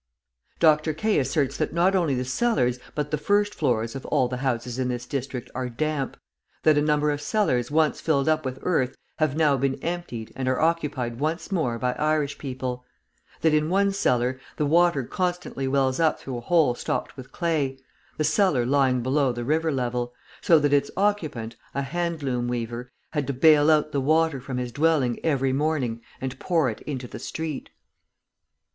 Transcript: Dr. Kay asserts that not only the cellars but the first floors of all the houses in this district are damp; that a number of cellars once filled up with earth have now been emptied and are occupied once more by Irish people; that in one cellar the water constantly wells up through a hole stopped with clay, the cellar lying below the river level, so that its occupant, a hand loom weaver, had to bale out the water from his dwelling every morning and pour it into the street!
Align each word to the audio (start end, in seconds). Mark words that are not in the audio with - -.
Dr. 0.59 0.95
Kay 0.95 1.19
asserts 1.19 1.57
that 1.57 1.73
not 1.75 1.95
only 1.95 2.15
the 2.15 2.25
cellars 2.25 2.79
but 2.95 3.11
the 3.11 3.19
first 3.19 3.53
floors 3.53 3.95
of 3.95 4.03
all 4.07 4.27
the 4.27 4.37
houses 4.37 4.79
in 4.79 4.87
this 4.87 5.05
district 5.05 5.51
are 5.53 5.69
damp; 5.69 6.17
that 6.63 6.75
a 6.75 6.81
number 6.81 7.11
of 7.11 7.21
cellars 7.21 7.69
once 7.69 8.01
filled 8.01 8.27
up 8.27 8.43
with 8.43 8.57
earth 8.63 8.95
have 9.19 9.35
now 9.37 9.57
been 9.57 9.75
emptied 9.83 10.33
and 10.35 10.47
are 10.47 10.59
occupied 10.59 11.19
once 11.19 11.51
more 11.51 11.77
by 11.77 11.93
Irish 11.99 12.39
people; 12.39 12.83
that 13.41 13.53
in 13.53 13.69
one 13.69 13.91
cellar 13.91 14.39
the 14.57 14.65
water 14.65 15.03
constantly 15.03 15.67
wells 15.67 15.99
up 15.99 16.19
through 16.19 16.37
a 16.37 16.41
hole 16.41 16.73
stopped 16.73 17.15
with 17.15 17.31
clay, 17.31 17.77
the 18.17 18.23
cellar 18.23 18.65
lying 18.65 19.03
below 19.03 19.31
the 19.31 19.43
river 19.45 19.71
level, 19.71 20.15
so 20.41 20.57
that 20.57 20.73
its 20.73 20.89
occupant, 20.97 21.55
a 21.75 21.83
hand 21.83 22.23
loom 22.23 22.47
weaver, 22.47 22.91
had 23.11 23.27
to 23.27 23.33
bale 23.33 23.69
out 23.69 23.91
the 23.91 24.01
water 24.01 24.41
from 24.41 24.57
his 24.57 24.71
dwelling 24.71 25.19
every 25.23 25.53
morning 25.53 26.01
and 26.19 26.39
pour 26.39 26.71
it 26.71 26.81
into 26.87 27.07
the 27.07 27.19
street! 27.19 27.69